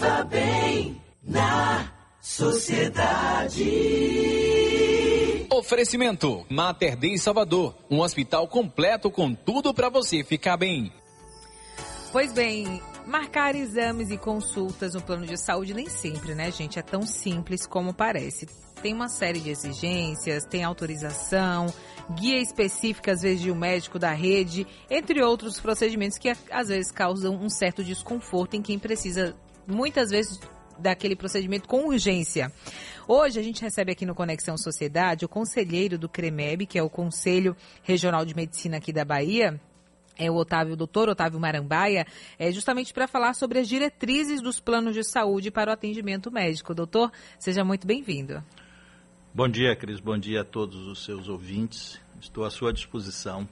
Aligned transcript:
Viva 0.00 0.24
bem 0.24 0.98
na 1.22 1.92
sociedade. 2.22 3.70
Oferecimento 5.52 6.46
Mater 6.48 6.96
Dei 6.96 7.18
Salvador, 7.18 7.74
um 7.90 8.00
hospital 8.00 8.48
completo 8.48 9.10
com 9.10 9.34
tudo 9.34 9.74
para 9.74 9.90
você 9.90 10.24
ficar 10.24 10.56
bem. 10.56 10.90
Pois 12.12 12.32
bem, 12.32 12.80
marcar 13.06 13.54
exames 13.54 14.10
e 14.10 14.16
consultas 14.16 14.94
no 14.94 15.02
plano 15.02 15.26
de 15.26 15.36
saúde 15.36 15.74
nem 15.74 15.90
sempre, 15.90 16.34
né, 16.34 16.50
gente, 16.50 16.78
é 16.78 16.82
tão 16.82 17.02
simples 17.02 17.66
como 17.66 17.92
parece. 17.92 18.46
Tem 18.80 18.94
uma 18.94 19.10
série 19.10 19.38
de 19.38 19.50
exigências, 19.50 20.46
tem 20.46 20.64
autorização, 20.64 21.66
guia 22.18 22.40
específica 22.40 23.12
às 23.12 23.20
vezes 23.20 23.42
de 23.42 23.52
um 23.52 23.54
médico 23.54 23.98
da 23.98 24.12
rede, 24.12 24.66
entre 24.88 25.22
outros 25.22 25.60
procedimentos 25.60 26.16
que 26.16 26.32
às 26.50 26.68
vezes 26.68 26.90
causam 26.90 27.34
um 27.34 27.50
certo 27.50 27.84
desconforto 27.84 28.54
em 28.54 28.62
quem 28.62 28.78
precisa 28.78 29.36
muitas 29.70 30.10
vezes 30.10 30.40
daquele 30.78 31.14
procedimento 31.14 31.68
com 31.68 31.86
urgência. 31.86 32.52
Hoje 33.06 33.38
a 33.38 33.42
gente 33.42 33.60
recebe 33.60 33.92
aqui 33.92 34.06
no 34.06 34.14
Conexão 34.14 34.56
Sociedade 34.56 35.24
o 35.24 35.28
conselheiro 35.28 35.98
do 35.98 36.08
CREMEB, 36.08 36.66
que 36.66 36.78
é 36.78 36.82
o 36.82 36.90
Conselho 36.90 37.56
Regional 37.82 38.24
de 38.24 38.34
Medicina 38.34 38.78
aqui 38.78 38.92
da 38.92 39.04
Bahia, 39.04 39.60
é 40.18 40.30
o 40.30 40.34
Otávio, 40.34 40.74
o 40.74 40.76
doutor 40.76 41.08
Otávio 41.08 41.40
Marambaia, 41.40 42.06
é 42.38 42.52
justamente 42.52 42.92
para 42.92 43.08
falar 43.08 43.34
sobre 43.34 43.58
as 43.58 43.68
diretrizes 43.68 44.42
dos 44.42 44.60
planos 44.60 44.94
de 44.94 45.02
saúde 45.02 45.50
para 45.50 45.70
o 45.70 45.74
atendimento 45.74 46.30
médico. 46.30 46.74
Doutor, 46.74 47.10
seja 47.38 47.64
muito 47.64 47.86
bem-vindo. 47.86 48.42
Bom 49.32 49.48
dia, 49.48 49.74
Cris. 49.76 50.00
Bom 50.00 50.18
dia 50.18 50.42
a 50.42 50.44
todos 50.44 50.86
os 50.86 51.04
seus 51.04 51.28
ouvintes. 51.28 52.00
Estou 52.20 52.44
à 52.44 52.50
sua 52.50 52.72
disposição 52.72 53.48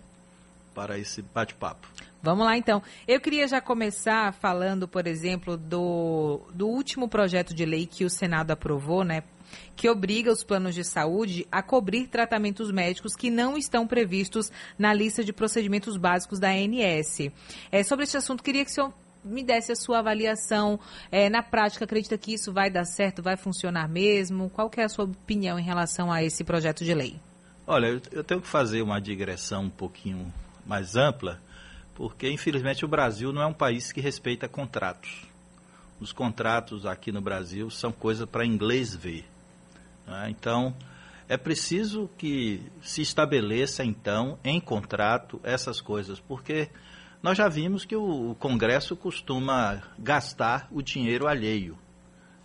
para 0.78 0.96
esse 0.96 1.22
bate-papo. 1.22 1.88
Vamos 2.22 2.46
lá, 2.46 2.56
então. 2.56 2.80
Eu 3.08 3.20
queria 3.20 3.48
já 3.48 3.60
começar 3.60 4.32
falando, 4.32 4.86
por 4.86 5.08
exemplo, 5.08 5.56
do, 5.56 6.40
do 6.54 6.68
último 6.68 7.08
projeto 7.08 7.52
de 7.52 7.64
lei 7.64 7.84
que 7.84 8.04
o 8.04 8.10
Senado 8.10 8.52
aprovou, 8.52 9.02
né? 9.02 9.24
Que 9.74 9.88
obriga 9.90 10.30
os 10.30 10.44
planos 10.44 10.76
de 10.76 10.84
saúde 10.84 11.48
a 11.50 11.64
cobrir 11.64 12.06
tratamentos 12.06 12.70
médicos 12.70 13.16
que 13.16 13.28
não 13.28 13.58
estão 13.58 13.88
previstos 13.88 14.52
na 14.78 14.94
lista 14.94 15.24
de 15.24 15.32
procedimentos 15.32 15.96
básicos 15.96 16.38
da 16.38 16.50
ANS. 16.50 17.32
É, 17.72 17.82
sobre 17.82 18.04
esse 18.04 18.16
assunto, 18.16 18.40
queria 18.40 18.64
que 18.64 18.70
o 18.70 18.74
senhor 18.74 18.94
me 19.24 19.42
desse 19.42 19.72
a 19.72 19.76
sua 19.76 19.98
avaliação. 19.98 20.78
É, 21.10 21.28
na 21.28 21.42
prática, 21.42 21.86
acredita 21.86 22.16
que 22.16 22.34
isso 22.34 22.52
vai 22.52 22.70
dar 22.70 22.84
certo, 22.84 23.20
vai 23.20 23.36
funcionar 23.36 23.88
mesmo? 23.88 24.48
Qual 24.48 24.70
é 24.76 24.84
a 24.84 24.88
sua 24.88 25.06
opinião 25.06 25.58
em 25.58 25.64
relação 25.64 26.12
a 26.12 26.22
esse 26.22 26.44
projeto 26.44 26.84
de 26.84 26.94
lei? 26.94 27.16
Olha, 27.66 28.00
eu 28.12 28.22
tenho 28.22 28.40
que 28.40 28.46
fazer 28.46 28.80
uma 28.80 29.00
digressão 29.00 29.64
um 29.64 29.70
pouquinho 29.70 30.32
mais 30.68 30.94
ampla, 30.94 31.40
porque 31.94 32.30
infelizmente 32.30 32.84
o 32.84 32.88
Brasil 32.88 33.32
não 33.32 33.42
é 33.42 33.46
um 33.46 33.54
país 33.54 33.90
que 33.90 34.00
respeita 34.00 34.46
contratos. 34.46 35.26
Os 35.98 36.12
contratos 36.12 36.86
aqui 36.86 37.10
no 37.10 37.20
Brasil 37.20 37.70
são 37.70 37.90
coisa 37.90 38.26
para 38.26 38.46
inglês 38.46 38.94
ver. 38.94 39.24
Né? 40.06 40.28
Então, 40.30 40.76
é 41.28 41.36
preciso 41.36 42.08
que 42.16 42.62
se 42.82 43.02
estabeleça, 43.02 43.84
então, 43.84 44.38
em 44.44 44.60
contrato 44.60 45.40
essas 45.42 45.80
coisas, 45.80 46.20
porque 46.20 46.70
nós 47.22 47.36
já 47.36 47.48
vimos 47.48 47.84
que 47.84 47.96
o, 47.96 48.36
Congresso 48.38 48.94
costuma 48.94 49.82
gastar 49.98 50.68
o 50.70 50.80
dinheiro 50.80 51.26
alheio. 51.26 51.76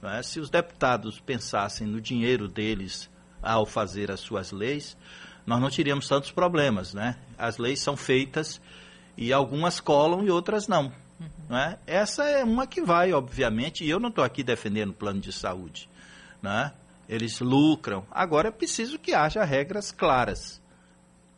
É? 0.01 0.23
Se 0.23 0.39
os 0.39 0.49
deputados 0.49 1.19
pensassem 1.19 1.85
no 1.85 2.01
dinheiro 2.01 2.47
deles 2.47 3.09
ao 3.41 3.65
fazer 3.65 4.09
as 4.09 4.19
suas 4.19 4.51
leis, 4.51 4.97
nós 5.45 5.61
não 5.61 5.69
teríamos 5.69 6.07
tantos 6.07 6.31
problemas. 6.31 6.93
Né? 6.93 7.15
As 7.37 7.57
leis 7.57 7.79
são 7.81 7.95
feitas 7.95 8.61
e 9.17 9.31
algumas 9.31 9.79
colam 9.79 10.23
e 10.23 10.29
outras 10.29 10.67
não. 10.67 10.85
Uhum. 11.19 11.29
Né? 11.49 11.77
Essa 11.85 12.23
é 12.25 12.43
uma 12.43 12.67
que 12.67 12.81
vai, 12.81 13.13
obviamente, 13.13 13.83
e 13.83 13.89
eu 13.89 13.99
não 13.99 14.09
estou 14.09 14.23
aqui 14.23 14.43
defendendo 14.43 14.89
o 14.91 14.93
plano 14.93 15.19
de 15.19 15.31
saúde. 15.31 15.89
Né? 16.41 16.71
Eles 17.07 17.39
lucram. 17.39 18.05
Agora 18.11 18.49
é 18.49 18.51
preciso 18.51 18.97
que 18.99 19.13
haja 19.13 19.43
regras 19.43 19.91
claras 19.91 20.61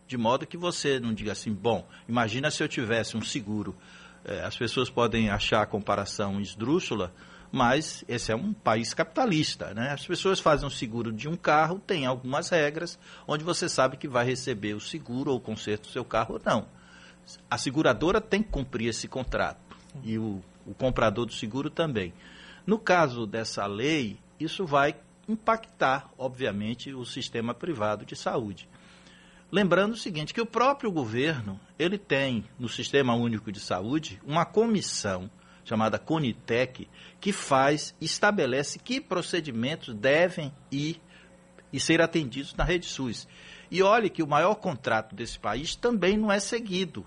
de 0.07 0.17
modo 0.17 0.45
que 0.45 0.57
você 0.57 0.99
não 0.99 1.13
diga 1.13 1.31
assim, 1.31 1.51
bom, 1.51 1.87
imagina 2.07 2.51
se 2.51 2.61
eu 2.63 2.67
tivesse 2.67 3.17
um 3.17 3.21
seguro. 3.21 3.75
É, 4.23 4.41
as 4.41 4.55
pessoas 4.55 4.89
podem 4.89 5.29
achar 5.29 5.61
a 5.61 5.65
comparação 5.65 6.39
esdrúxula, 6.39 7.13
mas 7.55 8.03
esse 8.05 8.33
é 8.33 8.35
um 8.35 8.51
país 8.51 8.93
capitalista, 8.93 9.73
né? 9.73 9.91
As 9.91 10.05
pessoas 10.05 10.41
fazem 10.41 10.67
um 10.67 10.69
seguro 10.69 11.09
de 11.09 11.29
um 11.29 11.37
carro, 11.37 11.79
tem 11.79 12.05
algumas 12.05 12.49
regras, 12.49 12.99
onde 13.25 13.45
você 13.45 13.69
sabe 13.69 13.95
que 13.95 14.09
vai 14.09 14.25
receber 14.25 14.73
o 14.73 14.81
seguro 14.81 15.31
ou 15.31 15.37
o 15.37 15.39
conserto 15.39 15.83
do 15.83 15.87
seu 15.87 16.03
carro 16.03 16.33
ou 16.35 16.41
não. 16.43 16.67
A 17.49 17.57
seguradora 17.57 18.19
tem 18.19 18.43
que 18.43 18.49
cumprir 18.49 18.89
esse 18.89 19.07
contrato 19.07 19.77
e 20.03 20.19
o, 20.19 20.43
o 20.65 20.73
comprador 20.73 21.25
do 21.25 21.31
seguro 21.31 21.69
também. 21.69 22.13
No 22.67 22.77
caso 22.77 23.25
dessa 23.25 23.65
lei, 23.65 24.19
isso 24.37 24.65
vai 24.65 24.93
impactar, 25.25 26.09
obviamente, 26.17 26.93
o 26.93 27.05
sistema 27.05 27.53
privado 27.53 28.05
de 28.05 28.17
saúde. 28.17 28.67
Lembrando 29.49 29.93
o 29.93 29.97
seguinte, 29.97 30.33
que 30.33 30.41
o 30.41 30.45
próprio 30.45 30.91
governo, 30.91 31.57
ele 31.79 31.97
tem 31.97 32.43
no 32.59 32.67
Sistema 32.67 33.15
Único 33.15 33.49
de 33.49 33.61
Saúde 33.61 34.21
uma 34.25 34.43
comissão 34.43 35.31
chamada 35.65 35.99
Conitec, 35.99 36.87
que 37.19 37.33
faz, 37.33 37.93
estabelece 37.99 38.79
que 38.79 39.01
procedimentos 39.01 39.93
devem 39.93 40.53
ir 40.71 41.01
e 41.73 41.79
ser 41.79 42.01
atendidos 42.01 42.53
na 42.53 42.63
rede 42.63 42.85
SUS. 42.85 43.27
E 43.69 43.81
olhe 43.81 44.09
que 44.09 44.23
o 44.23 44.27
maior 44.27 44.55
contrato 44.55 45.15
desse 45.15 45.37
país 45.37 45.75
também 45.75 46.15
não 46.15 46.31
é 46.31 46.39
seguido. 46.39 47.05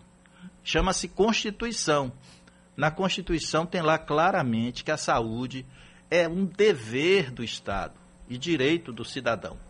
Chama-se 0.62 1.08
Constituição. 1.08 2.12
Na 2.76 2.90
Constituição 2.90 3.64
tem 3.64 3.80
lá 3.80 3.96
claramente 3.96 4.84
que 4.84 4.90
a 4.90 4.96
saúde 4.96 5.64
é 6.10 6.28
um 6.28 6.44
dever 6.44 7.30
do 7.30 7.44
Estado 7.44 7.94
e 8.28 8.36
direito 8.36 8.92
do 8.92 9.04
cidadão. 9.04 9.67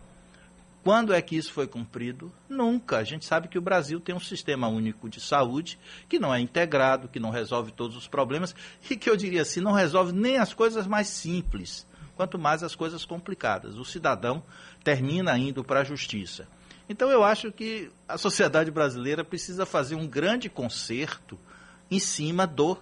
Quando 0.83 1.13
é 1.13 1.21
que 1.21 1.35
isso 1.35 1.51
foi 1.51 1.67
cumprido? 1.67 2.31
Nunca. 2.47 2.97
A 2.97 3.03
gente 3.03 3.25
sabe 3.25 3.47
que 3.47 3.57
o 3.57 3.61
Brasil 3.61 3.99
tem 3.99 4.15
um 4.15 4.19
sistema 4.19 4.67
único 4.67 5.09
de 5.09 5.19
saúde 5.19 5.77
que 6.07 6.17
não 6.17 6.33
é 6.33 6.39
integrado, 6.39 7.09
que 7.09 7.19
não 7.19 7.29
resolve 7.29 7.71
todos 7.71 7.97
os 7.97 8.07
problemas 8.07 8.55
e 8.89 8.95
que 8.95 9.09
eu 9.09 9.17
diria 9.17 9.41
assim, 9.41 9.59
não 9.59 9.73
resolve 9.73 10.13
nem 10.13 10.37
as 10.37 10.53
coisas 10.53 10.87
mais 10.87 11.07
simples, 11.07 11.85
quanto 12.15 12.39
mais 12.39 12.63
as 12.63 12.75
coisas 12.75 13.03
complicadas. 13.03 13.77
O 13.77 13.83
cidadão 13.83 14.41
termina 14.83 15.37
indo 15.37 15.63
para 15.63 15.81
a 15.81 15.83
justiça. 15.83 16.47
Então 16.87 17.11
eu 17.11 17.23
acho 17.23 17.51
que 17.51 17.91
a 18.07 18.17
sociedade 18.17 18.71
brasileira 18.71 19.23
precisa 19.23 19.65
fazer 19.65 19.95
um 19.95 20.07
grande 20.07 20.49
conserto 20.49 21.37
em 21.91 21.99
cima 21.99 22.47
do 22.47 22.77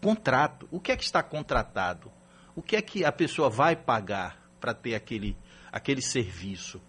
contrato. 0.00 0.68
O 0.70 0.78
que 0.78 0.92
é 0.92 0.96
que 0.96 1.02
está 1.02 1.22
contratado? 1.22 2.12
O 2.54 2.62
que 2.62 2.76
é 2.76 2.82
que 2.82 3.04
a 3.04 3.10
pessoa 3.10 3.48
vai 3.50 3.74
pagar 3.74 4.38
para 4.60 4.72
ter 4.72 4.94
aquele, 4.94 5.36
aquele 5.72 6.00
serviço? 6.00 6.80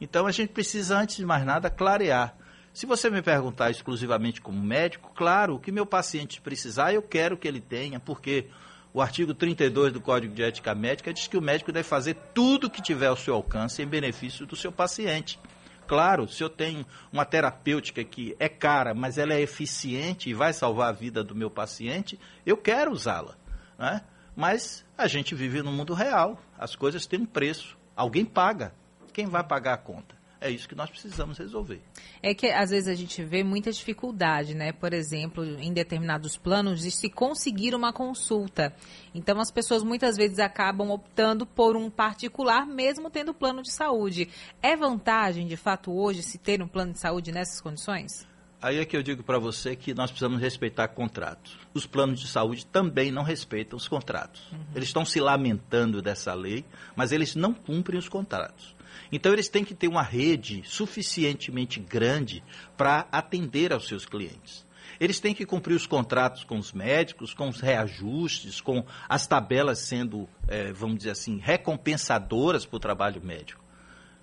Então 0.00 0.26
a 0.26 0.32
gente 0.32 0.50
precisa, 0.50 0.98
antes 0.98 1.16
de 1.16 1.24
mais 1.24 1.44
nada, 1.44 1.70
clarear. 1.70 2.36
Se 2.72 2.86
você 2.86 3.08
me 3.08 3.22
perguntar 3.22 3.70
exclusivamente 3.70 4.40
como 4.40 4.60
médico, 4.60 5.12
claro, 5.14 5.54
o 5.54 5.60
que 5.60 5.70
meu 5.70 5.86
paciente 5.86 6.40
precisar, 6.40 6.92
eu 6.92 7.02
quero 7.02 7.36
que 7.36 7.46
ele 7.46 7.60
tenha, 7.60 8.00
porque 8.00 8.48
o 8.92 9.00
artigo 9.00 9.34
32 9.34 9.92
do 9.92 10.00
Código 10.00 10.34
de 10.34 10.42
Ética 10.42 10.74
Médica 10.74 11.12
diz 11.12 11.26
que 11.26 11.36
o 11.36 11.42
médico 11.42 11.72
deve 11.72 11.88
fazer 11.88 12.14
tudo 12.32 12.70
que 12.70 12.82
tiver 12.82 13.06
ao 13.06 13.16
seu 13.16 13.34
alcance 13.34 13.82
em 13.82 13.86
benefício 13.86 14.46
do 14.46 14.56
seu 14.56 14.72
paciente. 14.72 15.38
Claro, 15.86 16.28
se 16.28 16.42
eu 16.42 16.48
tenho 16.48 16.86
uma 17.12 17.24
terapêutica 17.24 18.02
que 18.02 18.34
é 18.38 18.48
cara, 18.48 18.94
mas 18.94 19.18
ela 19.18 19.34
é 19.34 19.40
eficiente 19.40 20.30
e 20.30 20.34
vai 20.34 20.52
salvar 20.52 20.88
a 20.88 20.92
vida 20.92 21.22
do 21.22 21.34
meu 21.34 21.50
paciente, 21.50 22.18
eu 22.46 22.56
quero 22.56 22.90
usá-la. 22.90 23.36
Né? 23.78 24.00
Mas 24.34 24.84
a 24.96 25.06
gente 25.06 25.34
vive 25.34 25.62
no 25.62 25.72
mundo 25.72 25.92
real, 25.92 26.40
as 26.58 26.74
coisas 26.74 27.06
têm 27.06 27.20
um 27.20 27.26
preço, 27.26 27.76
alguém 27.94 28.24
paga. 28.24 28.72
Quem 29.14 29.26
vai 29.26 29.44
pagar 29.44 29.74
a 29.74 29.78
conta? 29.78 30.14
É 30.40 30.50
isso 30.50 30.68
que 30.68 30.74
nós 30.74 30.90
precisamos 30.90 31.38
resolver. 31.38 31.80
É 32.22 32.34
que 32.34 32.48
às 32.48 32.68
vezes 32.68 32.86
a 32.86 32.94
gente 32.94 33.24
vê 33.24 33.42
muita 33.42 33.72
dificuldade, 33.72 34.54
né? 34.54 34.72
Por 34.72 34.92
exemplo, 34.92 35.42
em 35.42 35.72
determinados 35.72 36.36
planos, 36.36 36.82
de 36.82 36.90
se 36.90 37.08
conseguir 37.08 37.74
uma 37.74 37.94
consulta. 37.94 38.74
Então 39.14 39.40
as 39.40 39.50
pessoas 39.50 39.82
muitas 39.82 40.16
vezes 40.16 40.38
acabam 40.38 40.90
optando 40.90 41.46
por 41.46 41.76
um 41.76 41.88
particular, 41.88 42.66
mesmo 42.66 43.08
tendo 43.08 43.32
plano 43.32 43.62
de 43.62 43.72
saúde. 43.72 44.28
É 44.60 44.76
vantagem, 44.76 45.46
de 45.46 45.56
fato, 45.56 45.90
hoje, 45.90 46.22
se 46.22 46.36
ter 46.36 46.60
um 46.60 46.68
plano 46.68 46.92
de 46.92 46.98
saúde 46.98 47.32
nessas 47.32 47.60
condições? 47.60 48.26
Aí 48.64 48.78
é 48.78 48.84
que 48.86 48.96
eu 48.96 49.02
digo 49.02 49.22
para 49.22 49.38
você 49.38 49.76
que 49.76 49.92
nós 49.92 50.10
precisamos 50.10 50.40
respeitar 50.40 50.88
contratos. 50.88 51.54
Os 51.74 51.86
planos 51.86 52.18
de 52.18 52.26
saúde 52.26 52.64
também 52.64 53.12
não 53.12 53.22
respeitam 53.22 53.76
os 53.76 53.86
contratos. 53.86 54.40
Uhum. 54.50 54.58
Eles 54.74 54.88
estão 54.88 55.04
se 55.04 55.20
lamentando 55.20 56.00
dessa 56.00 56.32
lei, 56.32 56.64
mas 56.96 57.12
eles 57.12 57.34
não 57.34 57.52
cumprem 57.52 57.98
os 57.98 58.08
contratos. 58.08 58.74
Então, 59.12 59.34
eles 59.34 59.50
têm 59.50 59.66
que 59.66 59.74
ter 59.74 59.86
uma 59.86 60.00
rede 60.00 60.62
suficientemente 60.64 61.78
grande 61.78 62.42
para 62.74 63.06
atender 63.12 63.70
aos 63.70 63.86
seus 63.86 64.06
clientes. 64.06 64.66
Eles 64.98 65.20
têm 65.20 65.34
que 65.34 65.44
cumprir 65.44 65.74
os 65.74 65.86
contratos 65.86 66.42
com 66.42 66.56
os 66.56 66.72
médicos, 66.72 67.34
com 67.34 67.50
os 67.50 67.60
reajustes, 67.60 68.62
com 68.62 68.82
as 69.06 69.26
tabelas 69.26 69.80
sendo, 69.80 70.26
é, 70.48 70.72
vamos 70.72 70.96
dizer 70.96 71.10
assim, 71.10 71.36
recompensadoras 71.36 72.64
para 72.64 72.76
o 72.78 72.80
trabalho 72.80 73.22
médico. 73.22 73.62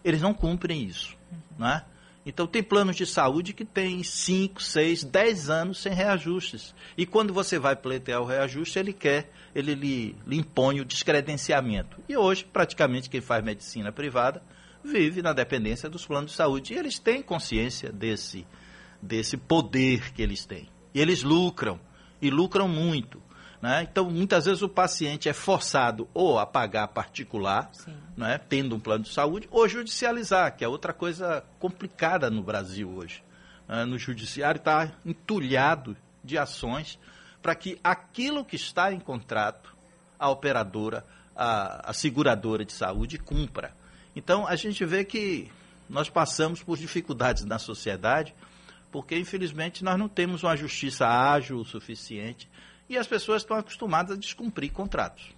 Eles 0.03 0.19
não 0.19 0.33
cumprem 0.33 0.83
isso. 0.83 1.15
Né? 1.59 1.85
Então, 2.25 2.45
tem 2.45 2.61
planos 2.61 2.95
de 2.95 3.05
saúde 3.05 3.51
que 3.51 3.65
tem 3.65 4.03
5, 4.03 4.61
6, 4.61 5.03
10 5.05 5.49
anos 5.49 5.79
sem 5.79 5.91
reajustes. 5.91 6.75
E 6.95 7.05
quando 7.05 7.33
você 7.33 7.57
vai 7.57 7.75
pleitear 7.75 8.21
o 8.21 8.25
reajuste, 8.25 8.77
ele 8.77 8.93
quer, 8.93 9.31
ele 9.55 9.73
lhe, 9.73 10.15
lhe 10.27 10.37
impõe 10.37 10.79
o 10.79 10.85
descredenciamento. 10.85 11.97
E 12.07 12.15
hoje, 12.15 12.45
praticamente, 12.45 13.09
quem 13.09 13.21
faz 13.21 13.43
medicina 13.43 13.91
privada 13.91 14.41
vive 14.83 15.21
na 15.21 15.33
dependência 15.33 15.89
dos 15.89 16.05
planos 16.05 16.31
de 16.31 16.37
saúde. 16.37 16.73
E 16.73 16.77
eles 16.77 16.99
têm 16.99 17.23
consciência 17.23 17.91
desse, 17.91 18.45
desse 19.01 19.35
poder 19.35 20.13
que 20.13 20.21
eles 20.21 20.45
têm. 20.45 20.69
E 20.93 21.01
eles 21.01 21.23
lucram, 21.23 21.79
e 22.21 22.29
lucram 22.29 22.67
muito. 22.67 23.21
Né? 23.61 23.87
Então, 23.89 24.09
muitas 24.09 24.45
vezes 24.45 24.63
o 24.63 24.69
paciente 24.69 25.29
é 25.29 25.33
forçado 25.33 26.09
ou 26.13 26.39
a 26.39 26.45
pagar 26.45 26.87
particular, 26.87 27.71
né? 28.17 28.39
tendo 28.49 28.75
um 28.75 28.79
plano 28.79 29.03
de 29.03 29.13
saúde, 29.13 29.47
ou 29.51 29.67
judicializar, 29.67 30.55
que 30.57 30.63
é 30.63 30.67
outra 30.67 30.91
coisa 30.91 31.43
complicada 31.59 32.29
no 32.29 32.41
Brasil 32.41 32.89
hoje. 32.89 33.23
Né? 33.67 33.85
No 33.85 33.99
judiciário 33.99 34.57
está 34.57 34.91
entulhado 35.05 35.95
de 36.23 36.37
ações 36.39 36.97
para 37.39 37.53
que 37.53 37.79
aquilo 37.83 38.43
que 38.43 38.55
está 38.55 38.91
em 38.91 38.99
contrato, 38.99 39.75
a 40.17 40.29
operadora, 40.29 41.05
a, 41.35 41.91
a 41.91 41.93
seguradora 41.93 42.65
de 42.65 42.73
saúde 42.73 43.19
cumpra. 43.19 43.73
Então, 44.15 44.45
a 44.47 44.55
gente 44.55 44.83
vê 44.85 45.03
que 45.03 45.51
nós 45.87 46.09
passamos 46.09 46.63
por 46.63 46.77
dificuldades 46.77 47.45
na 47.45 47.59
sociedade, 47.59 48.33
porque 48.91 49.17
infelizmente 49.17 49.83
nós 49.83 49.97
não 49.97 50.09
temos 50.09 50.43
uma 50.43 50.55
justiça 50.55 51.07
ágil 51.07 51.57
o 51.57 51.65
suficiente 51.65 52.49
e 52.91 52.97
as 52.97 53.07
pessoas 53.07 53.41
estão 53.41 53.55
acostumadas 53.55 54.17
a 54.17 54.19
descumprir 54.19 54.71
contratos. 54.71 55.33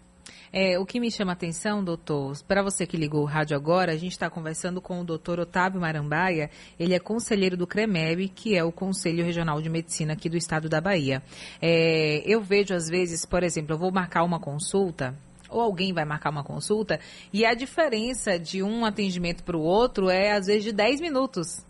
É, 0.52 0.78
o 0.80 0.86
que 0.86 1.00
me 1.00 1.12
chama 1.12 1.32
a 1.32 1.34
atenção, 1.34 1.84
doutor, 1.84 2.36
para 2.48 2.64
você 2.64 2.86
que 2.86 2.98
ligou 2.98 3.22
o 3.22 3.26
rádio 3.26 3.56
agora, 3.56 3.92
a 3.92 3.96
gente 3.96 4.14
está 4.14 4.30
conversando 4.30 4.82
com 4.82 5.02
o 5.02 5.04
doutor 5.04 5.40
Otávio 5.40 5.80
Marambaia, 5.80 6.50
ele 6.80 6.96
é 6.96 7.00
conselheiro 7.00 7.56
do 7.56 7.68
CREMEB, 7.68 8.30
que 8.30 8.56
é 8.56 8.64
o 8.64 8.72
Conselho 8.72 9.24
Regional 9.24 9.62
de 9.62 9.70
Medicina 9.70 10.14
aqui 10.14 10.30
do 10.30 10.38
estado 10.38 10.68
da 10.68 10.82
Bahia. 10.82 11.22
É, 11.62 12.24
eu 12.26 12.42
vejo 12.42 12.74
às 12.74 12.88
vezes, 12.88 13.24
por 13.24 13.44
exemplo, 13.44 13.74
eu 13.74 13.80
vou 13.80 13.92
marcar 13.92 14.24
uma 14.24 14.40
consulta, 14.40 15.16
ou 15.48 15.62
alguém 15.62 15.94
vai 15.94 16.06
marcar 16.06 16.32
uma 16.32 16.44
consulta, 16.44 17.00
e 17.32 17.46
a 17.46 17.54
diferença 17.54 18.40
de 18.40 18.64
um 18.64 18.84
atendimento 18.84 19.44
para 19.44 19.58
o 19.58 19.62
outro 19.62 20.10
é 20.10 20.32
às 20.32 20.48
vezes 20.48 20.64
de 20.64 20.72
10 20.72 21.02
minutos 21.02 21.64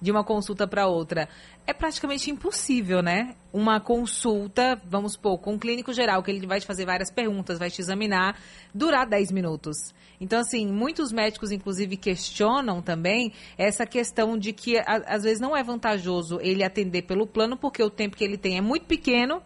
de 0.00 0.10
uma 0.10 0.24
consulta 0.24 0.66
para 0.66 0.86
outra. 0.86 1.28
É 1.66 1.72
praticamente 1.72 2.30
impossível, 2.30 3.02
né? 3.02 3.34
Uma 3.52 3.80
consulta, 3.80 4.80
vamos 4.84 5.14
supor, 5.14 5.38
com 5.38 5.54
um 5.54 5.58
clínico 5.58 5.92
geral, 5.92 6.22
que 6.22 6.30
ele 6.30 6.46
vai 6.46 6.60
te 6.60 6.66
fazer 6.66 6.84
várias 6.84 7.10
perguntas, 7.10 7.58
vai 7.58 7.68
te 7.70 7.80
examinar, 7.80 8.38
durar 8.72 9.04
10 9.04 9.32
minutos. 9.32 9.76
Então, 10.20 10.38
assim, 10.38 10.64
muitos 10.66 11.10
médicos, 11.10 11.50
inclusive, 11.50 11.96
questionam 11.96 12.80
também 12.80 13.32
essa 13.58 13.84
questão 13.84 14.38
de 14.38 14.52
que, 14.52 14.80
às 14.86 15.24
vezes, 15.24 15.40
não 15.40 15.56
é 15.56 15.62
vantajoso 15.62 16.38
ele 16.40 16.62
atender 16.62 17.02
pelo 17.02 17.26
plano, 17.26 17.56
porque 17.56 17.82
o 17.82 17.90
tempo 17.90 18.16
que 18.16 18.22
ele 18.22 18.38
tem 18.38 18.56
é 18.56 18.60
muito 18.60 18.86
pequeno 18.86 19.42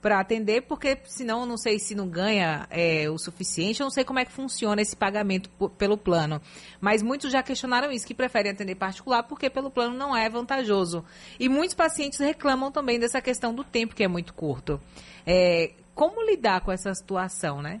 para 0.00 0.18
atender, 0.18 0.62
porque 0.62 0.98
senão 1.04 1.40
eu 1.40 1.46
não 1.46 1.56
sei 1.56 1.78
se 1.78 1.94
não 1.94 2.08
ganha 2.08 2.66
é, 2.70 3.08
o 3.10 3.18
suficiente, 3.18 3.80
eu 3.80 3.84
não 3.84 3.90
sei 3.90 4.04
como 4.04 4.18
é 4.18 4.24
que 4.24 4.32
funciona 4.32 4.80
esse 4.80 4.96
pagamento 4.96 5.50
pelo 5.76 5.96
plano. 5.96 6.40
Mas 6.80 7.02
muitos 7.02 7.30
já 7.30 7.42
questionaram 7.42 7.92
isso, 7.92 8.06
que 8.06 8.14
preferem 8.14 8.52
atender 8.52 8.74
particular 8.74 9.22
porque 9.24 9.50
pelo 9.50 9.70
plano 9.70 9.96
não 9.96 10.16
é 10.16 10.28
vantajoso. 10.28 11.04
E 11.38 11.48
muitos 11.48 11.74
pacientes 11.74 12.18
reclamam 12.18 12.72
também 12.72 12.98
dessa 12.98 13.20
questão 13.20 13.54
do 13.54 13.62
tempo, 13.62 13.94
que 13.94 14.02
é 14.02 14.08
muito 14.08 14.32
curto. 14.32 14.80
É, 15.26 15.72
como 15.94 16.22
lidar 16.22 16.62
com 16.62 16.72
essa 16.72 16.94
situação, 16.94 17.60
né? 17.60 17.80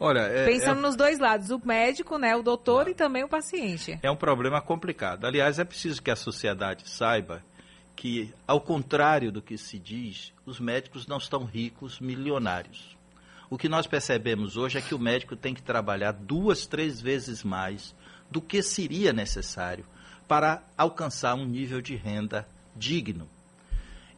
Olha, 0.00 0.20
é, 0.20 0.46
Pensando 0.46 0.78
é... 0.78 0.82
nos 0.82 0.96
dois 0.96 1.20
lados, 1.20 1.50
o 1.50 1.60
médico, 1.64 2.18
né, 2.18 2.34
o 2.34 2.42
doutor 2.42 2.88
e 2.88 2.94
também 2.94 3.22
o 3.22 3.28
paciente. 3.28 4.00
É 4.02 4.10
um 4.10 4.16
problema 4.16 4.60
complicado. 4.60 5.26
Aliás, 5.26 5.60
é 5.60 5.64
preciso 5.64 6.02
que 6.02 6.10
a 6.10 6.16
sociedade 6.16 6.88
saiba 6.88 7.40
que, 7.94 8.32
ao 8.46 8.60
contrário 8.60 9.30
do 9.30 9.42
que 9.42 9.56
se 9.56 9.78
diz, 9.78 10.32
os 10.44 10.58
médicos 10.58 11.06
não 11.06 11.18
estão 11.18 11.44
ricos, 11.44 12.00
milionários. 12.00 12.96
O 13.48 13.58
que 13.58 13.68
nós 13.68 13.86
percebemos 13.86 14.56
hoje 14.56 14.78
é 14.78 14.80
que 14.80 14.94
o 14.94 14.98
médico 14.98 15.36
tem 15.36 15.54
que 15.54 15.62
trabalhar 15.62 16.12
duas, 16.12 16.66
três 16.66 17.00
vezes 17.00 17.44
mais 17.44 17.94
do 18.30 18.40
que 18.40 18.62
seria 18.62 19.12
necessário 19.12 19.84
para 20.26 20.62
alcançar 20.76 21.34
um 21.34 21.44
nível 21.44 21.82
de 21.82 21.94
renda 21.94 22.48
digno. 22.74 23.28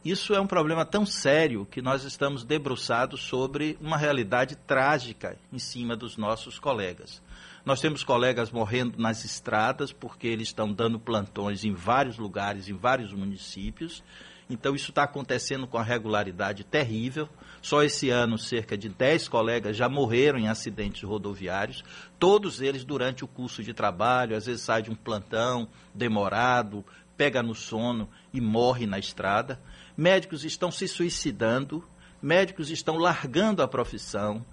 Isso 0.05 0.35
é 0.35 0.39
um 0.39 0.45
problema 0.45 0.85
tão 0.85 1.03
sério 1.03 1.65
que 1.65 1.81
nós 1.81 2.03
estamos 2.03 2.43
debruçados 2.43 3.23
sobre 3.23 3.75
uma 3.81 3.97
realidade 3.97 4.55
trágica 4.55 5.35
em 5.51 5.57
cima 5.57 5.95
dos 5.95 6.15
nossos 6.15 6.59
colegas. 6.59 7.23
Nós 7.65 7.81
temos 7.81 8.03
colegas 8.03 8.51
morrendo 8.51 8.99
nas 8.99 9.25
estradas 9.25 9.91
porque 9.91 10.27
eles 10.27 10.49
estão 10.49 10.71
dando 10.71 10.99
plantões 10.99 11.65
em 11.65 11.73
vários 11.73 12.19
lugares, 12.19 12.69
em 12.69 12.77
vários 12.77 13.11
municípios. 13.13 14.03
Então, 14.47 14.75
isso 14.75 14.91
está 14.91 15.01
acontecendo 15.01 15.65
com 15.65 15.79
a 15.79 15.83
regularidade 15.83 16.63
terrível. 16.63 17.27
Só 17.59 17.81
esse 17.81 18.11
ano, 18.11 18.37
cerca 18.37 18.77
de 18.77 18.89
10 18.89 19.27
colegas 19.27 19.75
já 19.75 19.89
morreram 19.89 20.37
em 20.37 20.47
acidentes 20.47 21.01
rodoviários, 21.01 21.83
todos 22.19 22.61
eles 22.61 22.83
durante 22.83 23.23
o 23.25 23.27
curso 23.27 23.63
de 23.63 23.73
trabalho. 23.73 24.37
Às 24.37 24.45
vezes 24.45 24.61
sai 24.61 24.83
de 24.83 24.91
um 24.91 24.95
plantão 24.95 25.67
demorado, 25.95 26.85
pega 27.17 27.41
no 27.41 27.55
sono 27.55 28.09
e 28.33 28.41
morre 28.41 28.85
na 28.85 28.99
estrada. 28.99 29.59
Médicos 29.95 30.43
estão 30.43 30.71
se 30.71 30.87
suicidando, 30.87 31.83
médicos 32.21 32.69
estão 32.69 32.97
largando 32.97 33.61
a 33.61 33.67
profissão, 33.67 34.45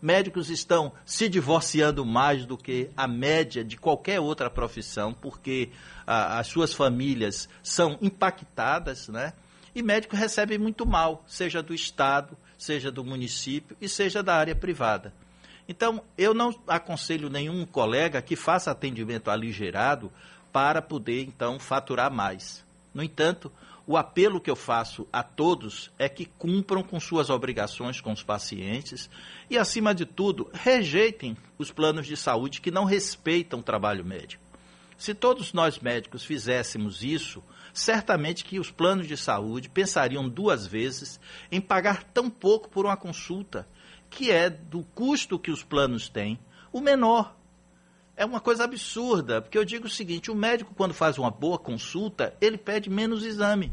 médicos 0.00 0.50
estão 0.50 0.92
se 1.04 1.28
divorciando 1.28 2.04
mais 2.04 2.46
do 2.46 2.56
que 2.56 2.90
a 2.96 3.06
média 3.06 3.64
de 3.64 3.76
qualquer 3.76 4.20
outra 4.20 4.48
profissão, 4.50 5.12
porque 5.12 5.70
ah, 6.06 6.38
as 6.38 6.46
suas 6.46 6.72
famílias 6.72 7.48
são 7.62 7.98
impactadas, 8.00 9.08
né? 9.08 9.32
E 9.74 9.82
médico 9.82 10.16
recebe 10.16 10.58
muito 10.58 10.86
mal, 10.86 11.24
seja 11.26 11.62
do 11.62 11.74
Estado, 11.74 12.36
seja 12.56 12.90
do 12.90 13.04
município 13.04 13.76
e 13.80 13.88
seja 13.88 14.22
da 14.22 14.34
área 14.34 14.56
privada. 14.56 15.12
Então, 15.68 16.02
eu 16.16 16.32
não 16.32 16.54
aconselho 16.66 17.28
nenhum 17.28 17.66
colega 17.66 18.22
que 18.22 18.34
faça 18.34 18.70
atendimento 18.70 19.30
aligerado 19.30 20.10
para 20.52 20.82
poder, 20.82 21.22
então, 21.22 21.58
faturar 21.58 22.12
mais. 22.12 22.64
No 22.92 23.02
entanto, 23.02 23.52
o 23.86 23.96
apelo 23.96 24.40
que 24.40 24.50
eu 24.50 24.56
faço 24.56 25.06
a 25.10 25.22
todos 25.22 25.90
é 25.98 26.08
que 26.08 26.26
cumpram 26.26 26.82
com 26.82 27.00
suas 27.00 27.30
obrigações 27.30 28.02
com 28.02 28.12
os 28.12 28.22
pacientes 28.22 29.08
e, 29.48 29.56
acima 29.56 29.94
de 29.94 30.04
tudo, 30.04 30.50
rejeitem 30.52 31.36
os 31.56 31.70
planos 31.70 32.06
de 32.06 32.14
saúde 32.16 32.60
que 32.60 32.70
não 32.70 32.84
respeitam 32.84 33.60
o 33.60 33.62
trabalho 33.62 34.04
médico. 34.04 34.44
Se 34.98 35.14
todos 35.14 35.52
nós 35.52 35.78
médicos 35.78 36.24
fizéssemos 36.24 37.02
isso, 37.02 37.42
certamente 37.72 38.44
que 38.44 38.58
os 38.58 38.70
planos 38.70 39.06
de 39.06 39.16
saúde 39.16 39.70
pensariam 39.70 40.28
duas 40.28 40.66
vezes 40.66 41.20
em 41.50 41.60
pagar 41.60 42.02
tão 42.02 42.28
pouco 42.28 42.68
por 42.68 42.84
uma 42.84 42.96
consulta, 42.96 43.66
que 44.10 44.30
é 44.30 44.50
do 44.50 44.82
custo 44.94 45.38
que 45.38 45.50
os 45.50 45.62
planos 45.62 46.08
têm, 46.08 46.38
o 46.72 46.80
menor. 46.80 47.34
É 48.18 48.24
uma 48.24 48.40
coisa 48.40 48.64
absurda, 48.64 49.40
porque 49.40 49.56
eu 49.56 49.64
digo 49.64 49.86
o 49.86 49.90
seguinte: 49.90 50.28
o 50.28 50.34
médico, 50.34 50.74
quando 50.74 50.92
faz 50.92 51.16
uma 51.18 51.30
boa 51.30 51.56
consulta, 51.56 52.34
ele 52.40 52.58
pede 52.58 52.90
menos 52.90 53.24
exame 53.24 53.72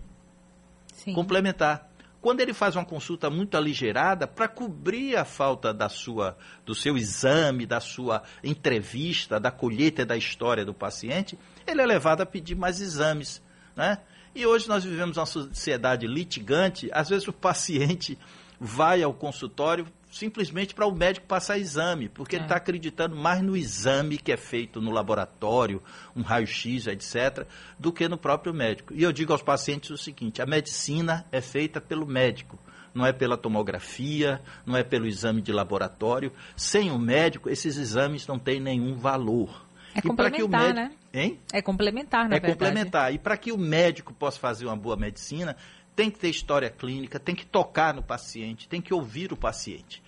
Sim. 0.94 1.14
complementar. 1.14 1.90
Quando 2.22 2.42
ele 2.42 2.54
faz 2.54 2.76
uma 2.76 2.86
consulta 2.86 3.28
muito 3.28 3.58
aligerada, 3.58 4.28
para 4.28 4.48
cobrir 4.48 5.16
a 5.16 5.26
falta 5.26 5.74
da 5.74 5.90
sua, 5.90 6.38
do 6.64 6.76
seu 6.76 6.96
exame, 6.96 7.66
da 7.66 7.80
sua 7.80 8.22
entrevista, 8.44 9.40
da 9.40 9.50
colheita 9.50 10.06
da 10.06 10.16
história 10.16 10.64
do 10.64 10.76
paciente, 10.76 11.40
ele 11.66 11.82
é 11.82 11.86
levado 11.86 12.22
a 12.22 12.26
pedir 12.26 12.54
mais 12.54 12.80
exames. 12.80 13.42
Né? 13.76 13.98
E 14.36 14.46
hoje 14.46 14.68
nós 14.68 14.84
vivemos 14.84 15.18
uma 15.18 15.26
sociedade 15.26 16.06
litigante, 16.06 16.88
às 16.94 17.10
vezes 17.10 17.28
o 17.28 17.34
paciente 17.34 18.16
vai 18.60 19.02
ao 19.02 19.14
consultório 19.14 19.88
simplesmente 20.16 20.74
para 20.74 20.86
o 20.86 20.96
médico 20.96 21.28
passar 21.28 21.58
exame, 21.58 22.08
porque 22.08 22.36
é. 22.36 22.40
ele 22.40 22.46
está 22.46 22.56
acreditando 22.56 23.16
mais 23.16 23.42
no 23.42 23.56
exame 23.56 24.18
que 24.18 24.32
é 24.32 24.38
feito 24.38 24.82
no 24.82 24.90
laboratório, 24.90 25.84
um 26.16 26.22
raio-x, 26.22 26.88
etc., 26.88 27.46
do 27.78 27.92
que 27.92 28.08
no 28.08 28.18
próprio 28.18 28.54
médico. 28.54 28.94
E 28.94 29.04
eu 29.04 29.12
digo 29.12 29.34
aos 29.34 29.42
pacientes 29.42 29.90
o 29.90 29.98
seguinte: 29.98 30.42
a 30.42 30.46
medicina 30.46 31.26
é 31.32 31.42
feita 31.42 31.82
pelo 31.82 32.06
médico. 32.06 32.58
Não 32.94 33.06
é 33.06 33.12
pela 33.12 33.36
tomografia, 33.36 34.42
não 34.66 34.78
é 34.78 34.82
pelo 34.82 35.06
exame 35.06 35.42
de 35.42 35.52
laboratório. 35.52 36.32
Sem 36.56 36.92
o 36.92 36.98
médico, 36.98 37.50
esses 37.50 37.76
exames 37.76 38.26
não 38.26 38.40
têm 38.40 38.62
nenhum 38.62 38.96
valor. 38.96 39.66
É 39.94 40.02
complementar, 40.02 40.62
médico... 40.62 40.76
né? 40.76 40.92
Hein? 41.14 41.40
É 41.52 41.62
complementar, 41.62 42.30
na 42.30 42.38
É 42.38 42.40
verdade. 42.40 42.54
complementar. 42.54 43.14
E 43.14 43.20
para 43.20 43.36
que 43.36 43.52
o 43.52 43.58
médico 43.58 44.14
possa 44.14 44.40
fazer 44.40 44.66
uma 44.66 44.78
boa 44.78 44.96
medicina, 44.96 45.58
tem 45.94 46.10
que 46.10 46.18
ter 46.18 46.30
história 46.30 46.70
clínica, 46.70 47.20
tem 47.20 47.36
que 47.36 47.46
tocar 47.46 47.94
no 47.94 48.02
paciente, 48.02 48.68
tem 48.70 48.82
que 48.82 48.94
ouvir 48.94 49.34
o 49.34 49.38
paciente. 49.38 50.02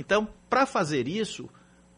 Então, 0.00 0.26
para 0.48 0.64
fazer 0.64 1.06
isso, 1.06 1.46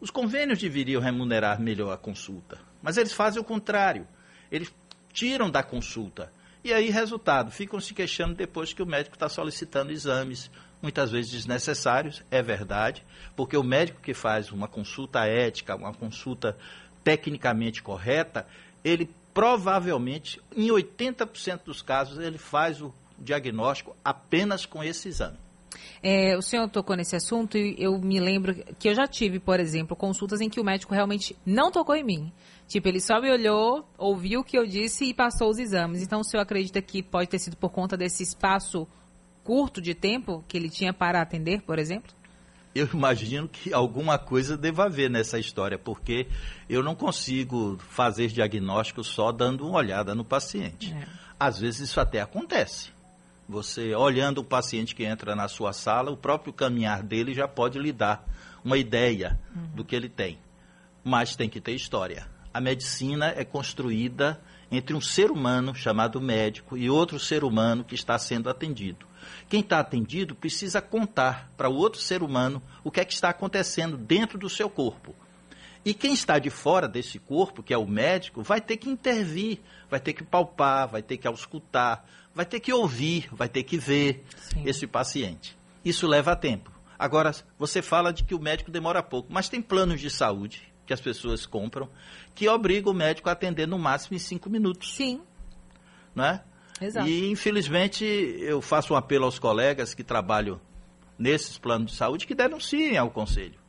os 0.01 0.09
convênios 0.09 0.59
deveriam 0.59 1.01
remunerar 1.01 1.61
melhor 1.61 1.93
a 1.93 1.97
consulta. 1.97 2.59
Mas 2.81 2.97
eles 2.97 3.13
fazem 3.13 3.41
o 3.41 3.45
contrário. 3.45 4.05
Eles 4.51 4.75
tiram 5.13 5.49
da 5.49 5.63
consulta. 5.63 6.29
E 6.65 6.73
aí, 6.73 6.89
resultado, 6.89 7.49
ficam 7.49 7.79
se 7.79 7.93
queixando 7.93 8.35
depois 8.35 8.73
que 8.73 8.83
o 8.83 8.85
médico 8.85 9.15
está 9.15 9.29
solicitando 9.29 9.93
exames, 9.93 10.51
muitas 10.81 11.11
vezes 11.11 11.31
desnecessários, 11.31 12.21
é 12.29 12.41
verdade, 12.41 13.05
porque 13.37 13.55
o 13.55 13.63
médico 13.63 14.01
que 14.01 14.13
faz 14.13 14.51
uma 14.51 14.67
consulta 14.67 15.25
ética, 15.25 15.73
uma 15.73 15.93
consulta 15.93 16.57
tecnicamente 17.05 17.81
correta, 17.81 18.45
ele 18.83 19.09
provavelmente, 19.33 20.41
em 20.53 20.67
80% 20.67 21.61
dos 21.63 21.81
casos, 21.81 22.19
ele 22.19 22.37
faz 22.37 22.81
o 22.81 22.93
diagnóstico 23.17 23.95
apenas 24.03 24.65
com 24.65 24.83
esse 24.83 25.07
exame. 25.07 25.37
É, 26.01 26.35
o 26.37 26.41
senhor 26.41 26.67
tocou 26.69 26.95
nesse 26.95 27.15
assunto 27.15 27.57
e 27.57 27.75
eu 27.77 27.97
me 27.99 28.19
lembro 28.19 28.55
que 28.77 28.89
eu 28.89 28.95
já 28.95 29.07
tive, 29.07 29.39
por 29.39 29.59
exemplo, 29.59 29.95
consultas 29.95 30.41
em 30.41 30.49
que 30.49 30.59
o 30.59 30.63
médico 30.63 30.93
realmente 30.93 31.35
não 31.45 31.71
tocou 31.71 31.95
em 31.95 32.03
mim. 32.03 32.31
Tipo, 32.67 32.87
ele 32.87 32.99
só 32.99 33.21
me 33.21 33.29
olhou, 33.29 33.87
ouviu 33.97 34.41
o 34.41 34.43
que 34.43 34.57
eu 34.57 34.65
disse 34.65 35.05
e 35.05 35.13
passou 35.13 35.49
os 35.49 35.59
exames. 35.59 36.01
Então, 36.01 36.21
o 36.21 36.23
senhor 36.23 36.41
acredita 36.41 36.81
que 36.81 37.03
pode 37.03 37.29
ter 37.29 37.39
sido 37.39 37.57
por 37.57 37.69
conta 37.69 37.95
desse 37.95 38.23
espaço 38.23 38.87
curto 39.43 39.81
de 39.81 39.93
tempo 39.93 40.43
que 40.47 40.57
ele 40.57 40.69
tinha 40.69 40.93
para 40.93 41.21
atender, 41.21 41.61
por 41.61 41.77
exemplo? 41.77 42.11
Eu 42.73 42.89
imagino 42.91 43.47
que 43.47 43.71
alguma 43.71 44.17
coisa 44.17 44.57
deva 44.57 44.85
haver 44.85 45.09
nessa 45.09 45.37
história, 45.37 45.77
porque 45.77 46.27
eu 46.67 46.81
não 46.81 46.95
consigo 46.95 47.77
fazer 47.77 48.27
diagnóstico 48.29 49.03
só 49.03 49.31
dando 49.31 49.67
uma 49.67 49.77
olhada 49.77 50.15
no 50.15 50.25
paciente. 50.25 50.91
É. 50.91 51.05
Às 51.39 51.59
vezes 51.59 51.89
isso 51.89 51.99
até 51.99 52.21
acontece. 52.21 52.91
Você 53.47 53.93
olhando 53.93 54.39
o 54.39 54.43
paciente 54.43 54.95
que 54.95 55.03
entra 55.03 55.35
na 55.35 55.47
sua 55.47 55.73
sala, 55.73 56.11
o 56.11 56.17
próprio 56.17 56.53
caminhar 56.53 57.03
dele 57.03 57.33
já 57.33 57.47
pode 57.47 57.77
lhe 57.77 57.91
dar 57.91 58.25
uma 58.63 58.77
ideia 58.77 59.39
uhum. 59.55 59.67
do 59.75 59.85
que 59.85 59.95
ele 59.95 60.09
tem. 60.09 60.39
Mas 61.03 61.35
tem 61.35 61.49
que 61.49 61.59
ter 61.59 61.73
história. 61.73 62.27
A 62.53 62.61
medicina 62.61 63.33
é 63.35 63.43
construída 63.43 64.39
entre 64.71 64.95
um 64.95 65.01
ser 65.01 65.29
humano 65.29 65.75
chamado 65.75 66.21
médico 66.21 66.77
e 66.77 66.89
outro 66.89 67.19
ser 67.19 67.43
humano 67.43 67.83
que 67.83 67.95
está 67.95 68.17
sendo 68.17 68.49
atendido. 68.49 69.05
Quem 69.49 69.59
está 69.59 69.79
atendido 69.79 70.33
precisa 70.33 70.81
contar 70.81 71.51
para 71.55 71.69
o 71.69 71.75
outro 71.75 71.99
ser 71.99 72.23
humano 72.23 72.61
o 72.83 72.89
que 72.89 72.99
é 72.99 73.05
que 73.05 73.13
está 73.13 73.29
acontecendo 73.29 73.97
dentro 73.97 74.37
do 74.37 74.49
seu 74.49 74.69
corpo. 74.69 75.13
E 75.85 75.93
quem 75.93 76.13
está 76.13 76.39
de 76.39 76.49
fora 76.49 76.87
desse 76.87 77.19
corpo, 77.19 77.61
que 77.61 77.73
é 77.73 77.77
o 77.77 77.85
médico, 77.85 78.41
vai 78.41 78.61
ter 78.61 78.77
que 78.77 78.89
intervir, 78.89 79.59
vai 79.89 79.99
ter 79.99 80.13
que 80.13 80.23
palpar, 80.23 80.87
vai 80.87 81.01
ter 81.01 81.17
que 81.17 81.27
auscultar, 81.27 82.05
vai 82.33 82.45
ter 82.45 82.59
que 82.59 82.71
ouvir, 82.71 83.27
vai 83.31 83.49
ter 83.49 83.63
que 83.63 83.77
ver 83.77 84.23
Sim. 84.37 84.63
esse 84.65 84.87
paciente. 84.87 85.57
Isso 85.83 86.07
leva 86.07 86.35
tempo. 86.35 86.71
Agora, 86.97 87.31
você 87.59 87.81
fala 87.81 88.13
de 88.13 88.23
que 88.23 88.33
o 88.33 88.39
médico 88.39 88.71
demora 88.71 89.03
pouco, 89.03 89.31
mas 89.31 89.49
tem 89.49 89.61
planos 89.61 89.99
de 89.99 90.09
saúde 90.09 90.73
que 90.85 90.93
as 90.93 91.01
pessoas 91.01 91.45
compram 91.45 91.89
que 92.35 92.47
obrigam 92.47 92.91
o 92.91 92.95
médico 92.95 93.29
a 93.29 93.33
atender 93.33 93.67
no 93.67 93.77
máximo 93.77 94.15
em 94.15 94.19
cinco 94.19 94.49
minutos. 94.49 94.95
Sim. 94.95 95.21
Né? 96.15 96.41
Exato. 96.79 97.07
E, 97.07 97.29
infelizmente, 97.29 98.03
eu 98.05 98.61
faço 98.61 98.93
um 98.93 98.97
apelo 98.97 99.25
aos 99.25 99.37
colegas 99.37 99.93
que 99.93 100.03
trabalham 100.03 100.59
nesses 101.17 101.57
planos 101.57 101.91
de 101.91 101.97
saúde 101.97 102.25
que 102.25 102.35
denunciem 102.35 102.97
ao 102.97 103.11
conselho. 103.11 103.62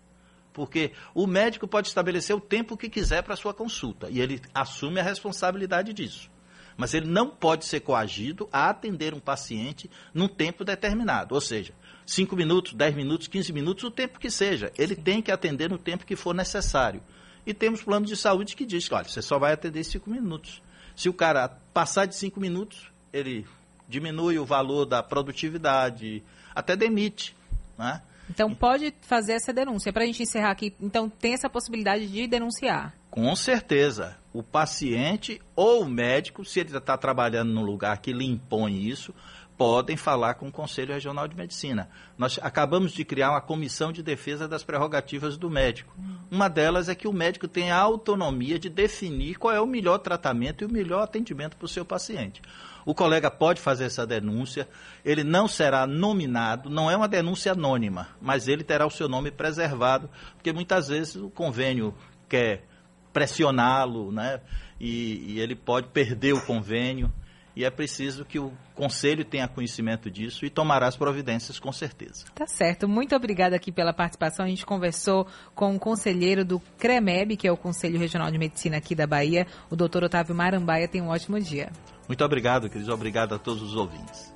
Porque 0.55 0.93
o 1.13 1.27
médico 1.27 1.67
pode 1.67 1.89
estabelecer 1.89 2.35
o 2.35 2.41
tempo 2.41 2.77
que 2.77 2.89
quiser 2.89 3.23
para 3.23 3.35
a 3.35 3.37
sua 3.37 3.53
consulta 3.53 4.09
e 4.09 4.21
ele 4.21 4.41
assume 4.55 5.01
a 5.01 5.03
responsabilidade 5.03 5.93
disso. 5.93 6.31
Mas 6.77 6.95
ele 6.95 7.07
não 7.07 7.29
pode 7.29 7.65
ser 7.65 7.81
coagido 7.81 8.49
a 8.53 8.71
atender 8.71 9.13
um 9.15 9.21
paciente 9.21 9.91
num 10.15 10.29
tempo 10.29 10.65
determinado. 10.65 11.35
Ou 11.35 11.41
seja, 11.41 11.75
5 12.07 12.37
minutos, 12.37 12.73
10 12.73 12.95
minutos, 12.95 13.27
15 13.27 13.53
minutos, 13.53 13.85
o 13.85 13.91
tempo 13.91 14.19
que 14.19 14.31
seja. 14.31 14.73
Ele 14.79 14.95
tem 14.95 15.21
que 15.21 15.33
atender 15.33 15.69
no 15.69 15.79
tempo 15.79 16.07
que 16.07 16.17
for 16.17 16.35
necessário. 16.35 17.03
E 17.45 17.53
temos 17.53 17.83
planos 17.83 18.09
de 18.09 18.17
saúde 18.17 18.57
que 18.57 18.65
diz 18.65 18.91
olha, 18.91 19.05
você 19.05 19.21
só 19.21 19.39
vai 19.39 19.53
atender 19.53 19.83
5 19.83 20.09
minutos. 20.09 20.63
Se 20.95 21.09
o 21.09 21.13
cara 21.13 21.49
passar 21.73 22.07
de 22.07 22.15
5 22.15 22.41
minutos, 22.41 22.91
ele 23.13 23.45
diminui 23.89 24.39
o 24.39 24.45
valor 24.45 24.85
da 24.85 25.03
produtividade, 25.03 26.23
até 26.55 26.77
demite. 26.77 27.37
Né? 27.77 28.01
Então 28.29 28.55
pode 28.55 28.95
fazer 29.03 29.33
essa 29.33 29.53
denúncia. 29.53 29.93
Para 29.93 30.05
a 30.05 30.07
gente 30.07 30.23
encerrar 30.23 30.51
aqui, 30.51 30.75
então 30.81 31.09
tem 31.09 31.35
essa 31.35 31.49
possibilidade 31.49 32.07
de 32.07 32.27
denunciar. 32.27 32.95
Com 33.11 33.35
certeza. 33.37 34.17
O 34.33 34.43
paciente 34.43 35.41
ou 35.55 35.83
o 35.83 35.89
médico, 35.89 36.45
se 36.45 36.61
ele 36.61 36.77
está 36.77 36.97
trabalhando 36.97 37.53
num 37.53 37.63
lugar 37.63 37.99
que 37.99 38.13
lhe 38.13 38.25
impõe 38.25 38.89
isso, 38.89 39.15
podem 39.57 39.97
falar 39.97 40.35
com 40.35 40.49
o 40.49 40.53
Conselho 40.53 40.93
Regional 40.93 41.29
de 41.29 41.37
Medicina. 41.37 41.89
Nós 42.19 42.39
acabamos 42.43 42.93
de 42.93 43.05
criar 43.05 43.31
uma 43.31 43.41
comissão 43.41 43.93
de 43.93 44.03
defesa 44.03 44.49
das 44.49 44.65
prerrogativas 44.65 45.37
do 45.37 45.49
médico. 45.49 45.95
Uma 46.35 46.49
delas 46.49 46.89
é 46.89 46.97
que 46.97 47.07
o 47.07 47.13
médico 47.13 47.47
tem 47.47 47.71
a 47.71 47.79
autonomia 47.79 48.59
de 48.59 48.69
definir 48.69 49.37
qual 49.37 49.55
é 49.55 49.61
o 49.61 49.67
melhor 49.69 49.99
tratamento 49.99 50.63
e 50.63 50.67
o 50.67 50.69
melhor 50.69 51.05
atendimento 51.05 51.57
para 51.57 51.65
o 51.65 51.69
seu 51.69 51.85
paciente. 51.85 52.43
O 52.85 52.93
colega 52.93 53.31
pode 53.31 53.61
fazer 53.61 53.85
essa 53.85 54.05
denúncia, 54.05 54.69
ele 55.05 55.23
não 55.23 55.47
será 55.47 55.87
nominado, 55.87 56.69
não 56.69 56.91
é 56.91 56.97
uma 56.97 57.07
denúncia 57.07 57.53
anônima, 57.53 58.09
mas 58.21 58.49
ele 58.49 58.65
terá 58.65 58.85
o 58.85 58.91
seu 58.91 59.09
nome 59.09 59.31
preservado, 59.31 60.11
porque 60.35 60.53
muitas 60.53 60.89
vezes 60.89 61.15
o 61.15 61.31
convênio 61.31 61.95
quer 62.29 62.65
pressioná-lo, 63.13 64.11
né? 64.11 64.41
E, 64.81 65.35
e 65.35 65.41
ele 65.41 65.55
pode 65.55 65.87
perder 65.87 66.33
o 66.33 66.45
convênio 66.45 67.13
e 67.57 67.65
é 67.65 67.71
preciso 67.71 68.25
que 68.25 68.39
o 68.39 68.53
Conselho 68.75 69.25
tenha 69.25 69.47
conhecimento 69.47 70.11
disso 70.11 70.45
e 70.45 70.51
tomará 70.51 70.89
as 70.89 70.97
providências 70.97 71.61
com 71.61 71.73
certeza. 71.73 72.25
Tá 72.35 72.47
certo. 72.47 72.89
Muito 72.89 73.15
obrigada 73.15 73.55
aqui 73.55 73.71
pela 73.71 73.93
participação. 73.93 74.45
A 74.45 74.49
gente 74.49 74.67
conversou 74.67 75.27
com 75.55 75.77
o 75.77 75.79
conselheiro 75.79 76.45
do 76.45 76.61
CREMEB, 76.79 77.37
que 77.37 77.47
é 77.47 77.53
o 77.53 77.57
Conselho 77.57 77.99
Regional 77.99 78.31
de 78.31 78.39
Medicina 78.39 78.77
aqui 78.79 78.95
da 78.95 79.07
Bahia, 79.07 79.47
o 79.71 79.77
doutor 79.77 80.03
Otávio 80.03 80.35
Marambaia. 80.35 80.89
Tenha 80.89 81.05
um 81.05 81.09
ótimo 81.09 81.39
dia. 81.39 81.71
Muito 82.09 82.25
obrigado, 82.25 82.69
Cris. 82.69 82.89
Obrigado 82.89 83.35
a 83.35 83.39
todos 83.39 83.63
os 83.63 83.77
ouvintes. 83.77 84.35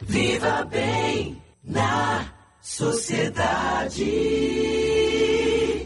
Viva 0.00 0.64
bem 0.64 1.42
na 1.62 2.32
sociedade. 2.60 4.04